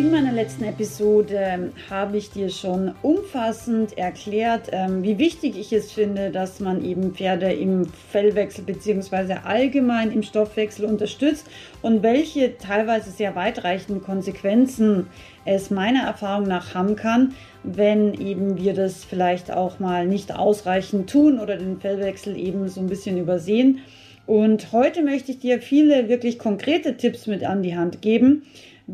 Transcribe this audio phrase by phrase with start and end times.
[0.00, 5.92] In meiner letzten Episode habe ich dir schon umfassend erklärt, ähm, wie wichtig ich es
[5.92, 9.34] finde, dass man eben Pferde im Fellwechsel bzw.
[9.44, 11.46] allgemein im Stoffwechsel unterstützt
[11.82, 15.08] und welche teilweise sehr weitreichenden Konsequenzen
[15.44, 21.10] es meiner Erfahrung nach haben kann, wenn eben wir das vielleicht auch mal nicht ausreichend
[21.10, 23.80] tun oder den Fellwechsel eben so ein bisschen übersehen.
[24.24, 28.44] Und heute möchte ich dir viele wirklich konkrete Tipps mit an die Hand geben,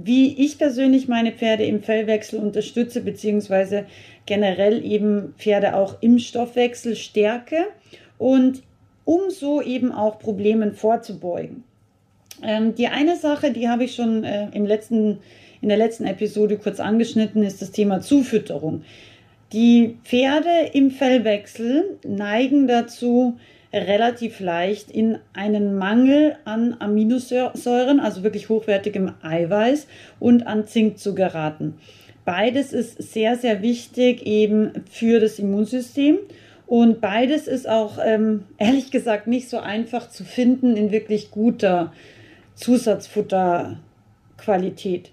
[0.05, 3.87] wie ich persönlich meine Pferde im Fellwechsel unterstütze, beziehungsweise
[4.27, 7.67] generell eben Pferde auch im Stoffwechsel stärke
[8.19, 8.63] und
[9.05, 11.65] um so eben auch Problemen vorzubeugen.
[12.43, 15.19] Ähm, die eine Sache, die habe ich schon äh, im letzten,
[15.63, 18.83] in der letzten Episode kurz angeschnitten, ist das Thema Zufütterung.
[19.53, 23.39] Die Pferde im Fellwechsel neigen dazu,
[23.77, 29.87] relativ leicht in einen Mangel an Aminosäuren, also wirklich hochwertigem Eiweiß
[30.19, 31.75] und an Zink zu geraten.
[32.25, 36.19] Beides ist sehr, sehr wichtig eben für das Immunsystem.
[36.67, 41.93] Und beides ist auch ähm, ehrlich gesagt nicht so einfach zu finden in wirklich guter
[42.57, 45.13] Zusatzfutterqualität.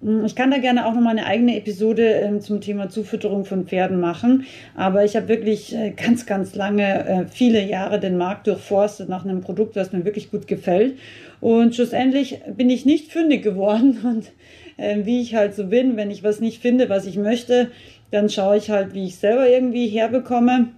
[0.00, 3.66] Hm, ich kann da gerne auch nochmal eine eigene Episode ähm, zum Thema Zufütterung von
[3.66, 4.46] Pferden machen.
[4.76, 9.24] Aber ich habe wirklich äh, ganz, ganz lange, äh, viele Jahre den Markt durchforstet nach
[9.24, 10.98] einem Produkt, das mir wirklich gut gefällt.
[11.40, 13.98] Und schlussendlich bin ich nicht fündig geworden.
[14.04, 14.30] Und
[14.76, 17.70] äh, wie ich halt so bin, wenn ich was nicht finde, was ich möchte,
[18.10, 20.68] dann schaue ich halt, wie ich selber irgendwie herbekomme.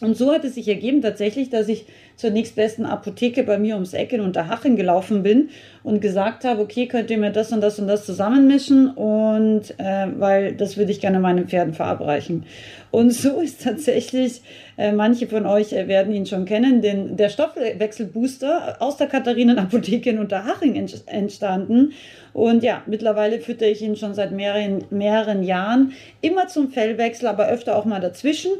[0.00, 1.84] Und so hat es sich ergeben tatsächlich, dass ich
[2.20, 5.48] zur nächstbesten Apotheke bei mir ums Eck in Unterhaching gelaufen bin
[5.82, 10.06] und gesagt habe, okay, könnt ihr mir das und das und das zusammenmischen und äh,
[10.18, 12.44] weil das würde ich gerne meinen Pferden verabreichen.
[12.90, 14.42] Und so ist tatsächlich,
[14.76, 20.10] äh, manche von euch äh, werden ihn schon kennen, den, der Stoffwechselbooster aus der Katharinen-Apotheke
[20.10, 21.92] in Unterhaching ent entstanden.
[22.34, 27.48] Und ja, mittlerweile fütter ich ihn schon seit mehreren, mehreren Jahren, immer zum Fellwechsel, aber
[27.48, 28.52] öfter auch mal dazwischen.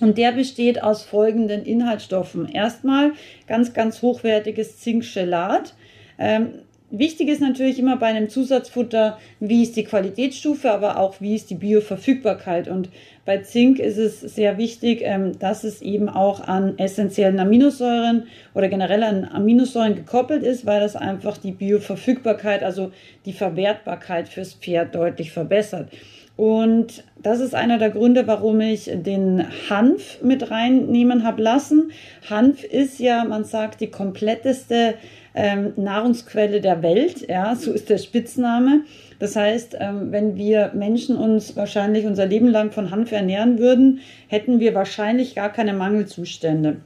[0.00, 2.48] Und der besteht aus folgenden Inhaltsstoffen.
[2.48, 3.12] Erstmal
[3.46, 5.74] ganz, ganz hochwertiges Zinkchelat.
[6.18, 6.60] Ähm,
[6.90, 11.50] wichtig ist natürlich immer bei einem Zusatzfutter, wie ist die Qualitätsstufe, aber auch wie ist
[11.50, 12.68] die Bioverfügbarkeit.
[12.68, 12.90] Und
[13.28, 18.22] bei Zink ist es sehr wichtig, ähm, dass es eben auch an essentiellen Aminosäuren
[18.54, 22.90] oder generell an Aminosäuren gekoppelt ist, weil das einfach die Bioverfügbarkeit, also
[23.26, 25.90] die Verwertbarkeit fürs Pferd deutlich verbessert.
[26.36, 31.90] Und das ist einer der Gründe, warum ich den Hanf mit reinnehmen habe lassen.
[32.30, 34.94] Hanf ist ja, man sagt, die kompletteste
[35.34, 37.28] ähm, Nahrungsquelle der Welt.
[37.28, 38.84] Ja, so ist der Spitzname.
[39.18, 44.00] Das heißt, ähm, wenn wir Menschen uns wahrscheinlich unser Leben lang von Hanf ernähren würden,
[44.28, 46.76] hätten wir wahrscheinlich gar keine Mangelzustände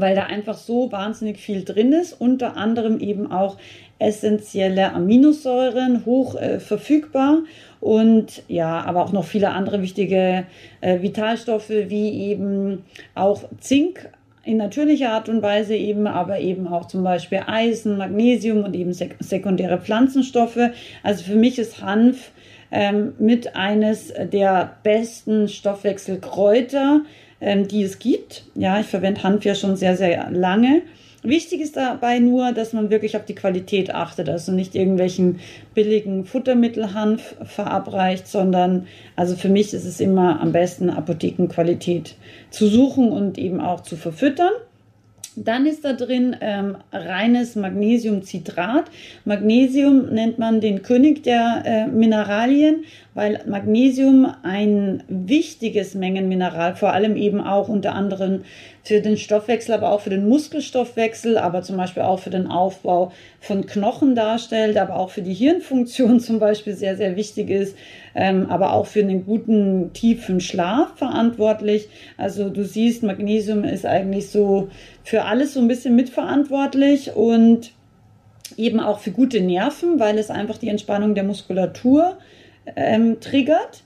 [0.00, 3.56] weil da einfach so wahnsinnig viel drin ist, unter anderem eben auch
[3.98, 7.38] essentielle Aminosäuren, hoch äh, verfügbar
[7.80, 10.46] und ja, aber auch noch viele andere wichtige
[10.80, 12.84] äh, Vitalstoffe wie eben
[13.14, 14.08] auch Zink
[14.48, 18.94] in natürlicher Art und Weise eben, aber eben auch zum Beispiel Eisen, Magnesium und eben
[18.94, 20.70] sek sekundäre Pflanzenstoffe.
[21.02, 22.30] Also für mich ist Hanf
[22.70, 27.02] ähm, mit eines der besten Stoffwechselkräuter,
[27.42, 28.44] ähm, die es gibt.
[28.54, 30.80] Ja, ich verwende Hanf ja schon sehr, sehr lange.
[31.24, 35.40] Wichtig ist dabei nur, dass man wirklich auf die Qualität achtet, also nicht irgendwelchen
[35.74, 38.86] billigen Futtermittelhanf verabreicht, sondern
[39.16, 42.14] also für mich ist es immer am besten Apothekenqualität
[42.50, 44.52] zu suchen und eben auch zu verfüttern.
[45.44, 48.86] Dann ist da drin ähm, reines Magnesiumcitrat.
[49.24, 52.84] Magnesium nennt man den König der äh, Mineralien,
[53.14, 58.42] weil Magnesium ein wichtiges Mengenmineral, vor allem eben auch unter anderem
[58.88, 63.12] für den Stoffwechsel, aber auch für den Muskelstoffwechsel, aber zum Beispiel auch für den Aufbau
[63.38, 67.76] von Knochen darstellt, aber auch für die Hirnfunktion zum Beispiel sehr, sehr wichtig ist,
[68.14, 71.90] ähm, aber auch für einen guten tiefen Schlaf verantwortlich.
[72.16, 74.70] Also du siehst, Magnesium ist eigentlich so
[75.04, 77.72] für alles so ein bisschen mitverantwortlich und
[78.56, 82.16] eben auch für gute Nerven, weil es einfach die Entspannung der Muskulatur
[82.74, 83.82] ähm, triggert.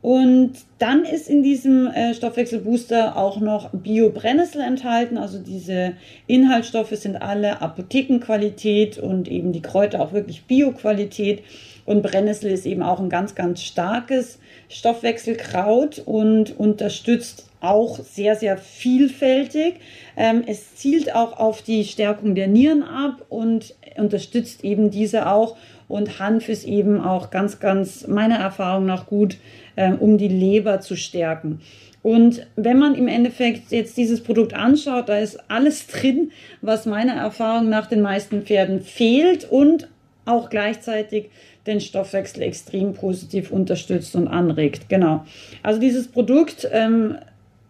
[0.00, 5.18] Und dann ist in diesem äh, Stoffwechselbooster auch noch Bio-Brennnessel enthalten.
[5.18, 5.94] Also diese
[6.28, 11.42] Inhaltsstoffe sind alle Apothekenqualität und eben die Kräuter auch wirklich Bio-Qualität.
[11.84, 18.56] Und Brennnessel ist eben auch ein ganz, ganz starkes Stoffwechselkraut und unterstützt auch sehr, sehr
[18.56, 19.80] vielfältig.
[20.16, 25.56] Ähm, es zielt auch auf die Stärkung der Nieren ab und unterstützt eben diese auch.
[25.88, 29.38] Und Hanf ist eben auch ganz, ganz meiner Erfahrung nach gut
[29.76, 31.60] äh, um die Leber zu stärken.
[32.02, 36.30] Und wenn man im Endeffekt jetzt dieses Produkt anschaut, da ist alles drin,
[36.60, 39.88] was meiner Erfahrung nach den meisten Pferden fehlt und
[40.24, 41.30] auch gleichzeitig
[41.66, 44.88] den Stoffwechsel extrem positiv unterstützt und anregt.
[44.88, 45.24] Genau.
[45.62, 47.16] Also dieses Produkt ähm,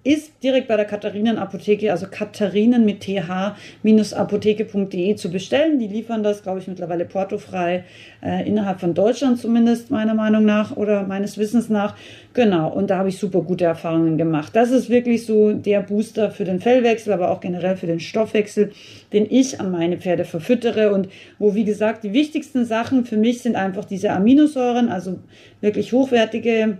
[0.08, 5.78] ist direkt bei der Katharinen-Apotheke, also Katharinen mit th-apotheke.de zu bestellen.
[5.78, 7.84] Die liefern das, glaube ich, mittlerweile portofrei
[8.24, 11.94] äh, innerhalb von Deutschland zumindest, meiner Meinung nach oder meines Wissens nach.
[12.32, 14.56] Genau, und da habe ich super gute Erfahrungen gemacht.
[14.56, 18.72] Das ist wirklich so der Booster für den Fellwechsel, aber auch generell für den Stoffwechsel,
[19.12, 23.42] den ich an meine Pferde verfüttere und wo, wie gesagt, die wichtigsten Sachen für mich
[23.42, 25.18] sind einfach diese Aminosäuren, also
[25.60, 26.78] wirklich hochwertige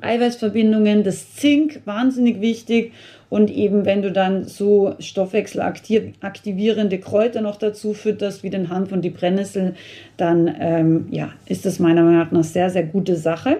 [0.00, 2.92] Eiweißverbindungen, das Zink, wahnsinnig wichtig.
[3.30, 9.02] Und eben, wenn du dann so stoffwechselaktivierende Kräuter noch dazu fütterst, wie den Hanf und
[9.02, 9.74] die Brennnessel,
[10.16, 13.58] dann ähm, ja, ist das meiner Meinung nach eine sehr, sehr gute Sache.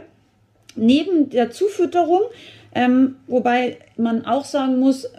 [0.75, 2.23] Neben der Zufütterung
[2.75, 5.11] ähm, wobei man auch sagen muss,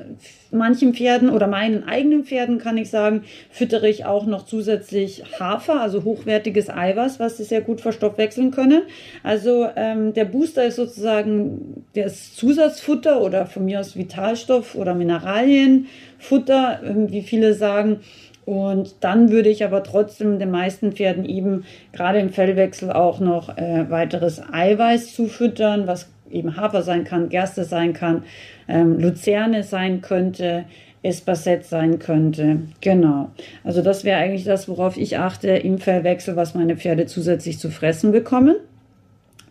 [0.51, 5.81] manchen Pferden oder meinen eigenen Pferden kann ich sagen, füttere ich auch noch zusätzlich Hafer,
[5.81, 8.83] also hochwertiges Eiweiß, was sie sehr gut verstoffwechseln können.
[9.23, 16.81] Also ähm, der Booster ist sozusagen das Zusatzfutter oder von mir aus Vitalstoff oder Mineralienfutter,
[16.83, 17.99] äh, wie viele sagen.
[18.45, 23.55] Und dann würde ich aber trotzdem den meisten Pferden eben gerade im Fellwechsel auch noch
[23.57, 28.23] äh, weiteres Eiweiß zufüttern, was eben Hafer sein kann, Gerste sein kann,
[28.67, 30.65] ähm, Luzerne sein könnte,
[31.01, 32.61] Espasset sein könnte.
[32.81, 33.29] Genau.
[33.63, 37.69] Also das wäre eigentlich das, worauf ich achte im Fellwechsel, was meine Pferde zusätzlich zu
[37.69, 38.55] fressen bekommen.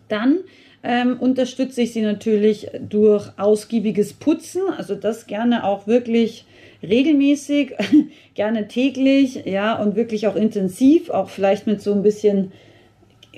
[0.07, 0.39] Dann
[0.83, 4.61] ähm, unterstütze ich sie natürlich durch ausgiebiges Putzen.
[4.77, 6.45] Also das gerne auch wirklich
[6.83, 7.73] regelmäßig,
[8.35, 12.51] gerne täglich, ja, und wirklich auch intensiv, auch vielleicht mit so ein bisschen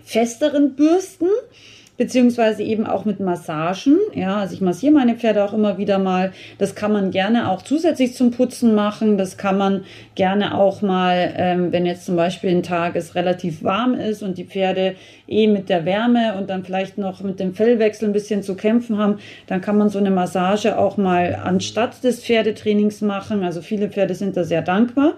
[0.03, 1.27] festeren Bürsten
[2.01, 3.99] beziehungsweise eben auch mit Massagen.
[4.15, 6.31] Ja, also ich massiere meine Pferde auch immer wieder mal.
[6.57, 9.19] Das kann man gerne auch zusätzlich zum Putzen machen.
[9.19, 9.83] Das kann man
[10.15, 14.39] gerne auch mal, ähm, wenn jetzt zum Beispiel ein Tag es relativ warm ist und
[14.39, 14.95] die Pferde
[15.27, 18.97] eh mit der Wärme und dann vielleicht noch mit dem Fellwechsel ein bisschen zu kämpfen
[18.97, 23.43] haben, dann kann man so eine Massage auch mal anstatt des Pferdetrainings machen.
[23.43, 25.13] Also viele Pferde sind da sehr dankbar.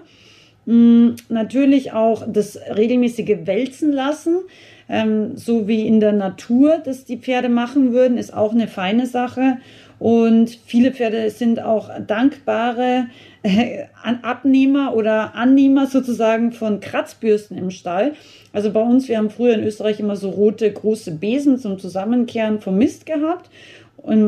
[0.66, 4.40] Mm, natürlich auch das regelmäßige Wälzen lassen
[4.88, 9.06] ähm, so wie in der Natur das die Pferde machen würden, ist auch eine feine
[9.06, 9.58] Sache.
[9.98, 13.06] Und viele Pferde sind auch dankbare
[13.42, 13.84] äh,
[14.22, 18.12] Abnehmer oder Annehmer sozusagen von Kratzbürsten im Stall.
[18.52, 22.60] Also bei uns, wir haben früher in Österreich immer so rote große Besen zum Zusammenkehren
[22.60, 23.48] vom Mist gehabt,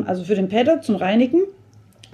[0.06, 1.42] also für den Paddock zum Reinigen.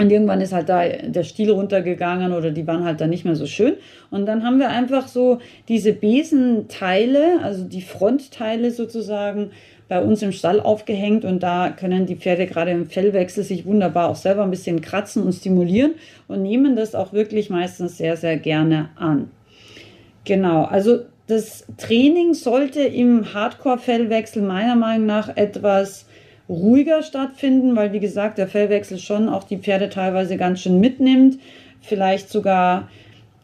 [0.02, 3.37] Und irgendwann ist halt da der Stiel runtergegangen oder die waren halt dann nicht mehr
[3.37, 3.75] so schön.
[4.10, 5.38] Und dann haben wir einfach so
[5.69, 9.52] diese Besenteile, also die Frontteile sozusagen,
[9.87, 14.08] bei uns im Stall aufgehängt und da können die Pferde gerade im Fellwechsel sich wunderbar
[14.08, 15.93] auch selber ein bisschen kratzen und stimulieren
[16.28, 19.31] und nehmen das auch wirklich meistens sehr, sehr gerne an.
[20.25, 26.06] Genau, also das Training sollte im Hardcore-Fellwechsel meiner Meinung nach etwas
[26.52, 31.38] ruhiger stattfinden, weil wie gesagt der Fellwechsel schon auch die Pferde teilweise ganz schön mitnimmt,
[31.80, 32.88] vielleicht sogar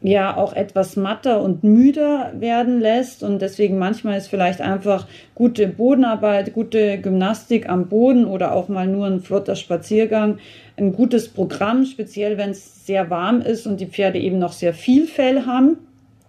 [0.01, 5.67] ja auch etwas matter und müder werden lässt und deswegen manchmal ist vielleicht einfach gute
[5.67, 10.39] Bodenarbeit, gute Gymnastik am Boden oder auch mal nur ein flotter Spaziergang
[10.79, 14.73] ein gutes Programm, speziell wenn es sehr warm ist und die Pferde eben noch sehr
[14.73, 15.79] viel Fell haben,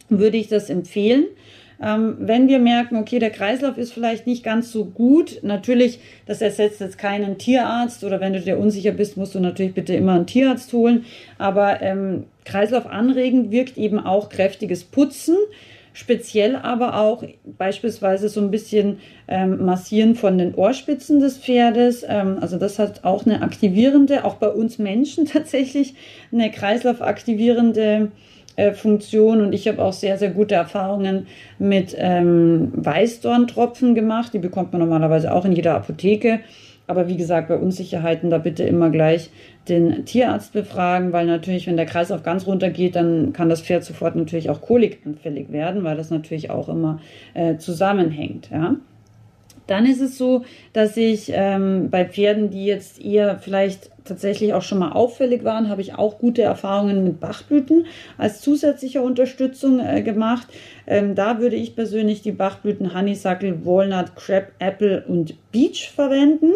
[0.09, 1.25] würde ich das empfehlen.
[1.81, 6.41] Ähm, wenn wir merken, okay, der Kreislauf ist vielleicht nicht ganz so gut, natürlich, das
[6.41, 10.13] ersetzt jetzt keinen Tierarzt oder wenn du dir unsicher bist, musst du natürlich bitte immer
[10.13, 11.05] einen Tierarzt holen.
[11.37, 15.35] Aber ähm, Kreislauf anregend wirkt eben auch kräftiges Putzen
[15.99, 17.23] speziell aber auch
[17.57, 22.05] beispielsweise so ein bisschen ähm, Massieren von den Ohrspitzen des Pferdes.
[22.07, 25.95] Ähm, also das hat auch eine aktivierende, auch bei uns Menschen tatsächlich
[26.31, 28.11] eine kreislaufaktivierende
[28.59, 31.27] äh, Funktion und ich habe auch sehr, sehr gute Erfahrungen
[31.59, 34.33] mit ähm, Weißdorntropfen gemacht.
[34.33, 36.41] Die bekommt man normalerweise auch in jeder Apotheke.
[36.85, 39.29] Aber wie gesagt, bei Unsicherheiten da bitte immer gleich
[39.69, 43.83] den Tierarzt befragen, weil natürlich, wenn der Kreislauf ganz runter geht, dann kann das Pferd
[43.83, 46.99] sofort natürlich auch kolikanfällig werden, weil das natürlich auch immer
[47.35, 48.49] äh, zusammenhängt.
[48.51, 48.75] Ja.
[49.67, 54.61] Dann ist es so, dass ich ähm, bei Pferden, die jetzt eher vielleicht tatsächlich auch
[54.61, 57.85] schon mal auffällig waren, habe ich auch gute Erfahrungen mit Bachblüten
[58.17, 60.47] als zusätzliche Unterstützung äh, gemacht.
[60.85, 66.51] Ähm, da würde ich persönlich die Bachblüten Honeysuckle, Walnut, Crab, Apple und Beach verwenden.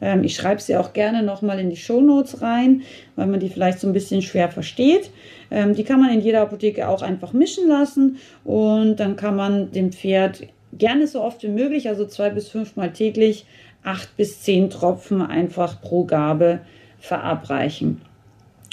[0.00, 2.82] Ähm, ich schreibe sie auch gerne nochmal in die Show Notes rein,
[3.16, 5.10] weil man die vielleicht so ein bisschen schwer versteht.
[5.50, 9.72] Ähm, die kann man in jeder Apotheke auch einfach mischen lassen und dann kann man
[9.72, 13.46] dem Pferd gerne so oft wie möglich, also zwei bis fünfmal täglich,
[13.82, 16.60] acht bis zehn Tropfen einfach pro Gabe
[16.98, 18.00] verabreichen.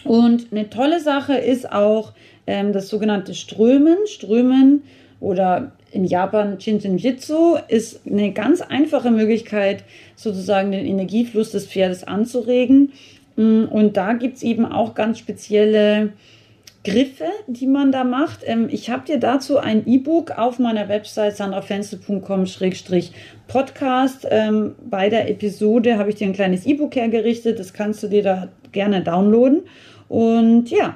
[0.04, 2.14] Und eine tolle Sache ist auch
[2.48, 3.98] ähm, das sogenannte Strömen.
[4.06, 4.84] Strömen
[5.20, 9.84] oder in Japan Jitsu ist eine ganz einfache Möglichkeit,
[10.16, 12.92] sozusagen den Energiefluss des Pferdes anzuregen.
[13.36, 16.14] Mm, und da gibt es eben auch ganz spezielle
[16.86, 18.40] Griffe, die man da macht.
[18.46, 24.28] Ähm, ich habe dir dazu ein E-Book auf meiner Website sandrafenzel.com-podcast.
[24.30, 27.60] Ähm, bei der Episode habe ich dir ein kleines E-Book hergerichtet.
[27.60, 29.64] Das kannst du dir da gerne downloaden.
[30.08, 30.96] Und ja,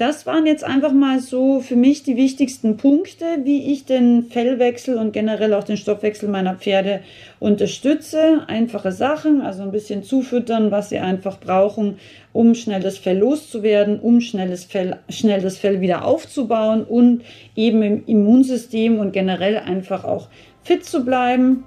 [0.00, 4.96] das waren jetzt einfach mal so für mich die wichtigsten Punkte, wie ich den Fellwechsel
[4.96, 7.00] und generell auch den Stoffwechsel meiner Pferde
[7.38, 8.44] unterstütze.
[8.46, 11.98] Einfache Sachen, also ein bisschen zufüttern, was sie einfach brauchen,
[12.32, 17.20] um schnell das Fell loszuwerden, um schnell das Fell, schnell das Fell wieder aufzubauen und
[17.54, 20.28] eben im Immunsystem und generell einfach auch
[20.62, 21.64] fit zu bleiben.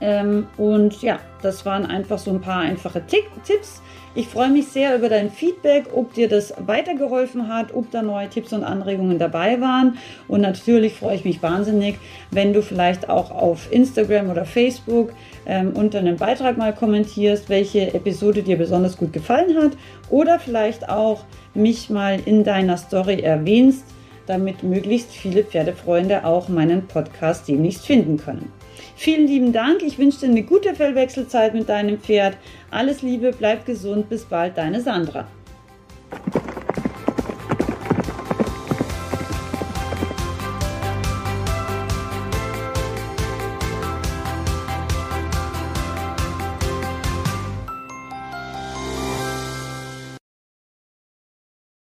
[0.00, 3.82] Ähm, und ja, das waren einfach so ein paar einfache Tipps
[4.14, 8.28] ich freue mich sehr über dein Feedback, ob dir das weitergeholfen hat, ob da neue
[8.28, 9.96] Tipps und Anregungen dabei waren.
[10.28, 11.96] Und natürlich freue ich mich wahnsinnig,
[12.30, 15.12] wenn du vielleicht auch auf Instagram oder Facebook
[15.46, 19.72] ähm, unter einem Beitrag mal kommentierst, welche Episode dir besonders gut gefallen hat.
[20.10, 23.84] Oder vielleicht auch mich mal in deiner Story erwähnst,
[24.26, 28.52] damit möglichst viele Pferdefreunde auch meinen Podcast demnächst finden können.
[28.96, 29.82] Vielen lieben Dank.
[29.82, 32.36] Ich wünsche dir eine gute Fellwechselzeit mit deinem Pferd.
[32.72, 34.08] Alles Liebe, bleib gesund.
[34.08, 35.28] Bis bald, deine Sandra.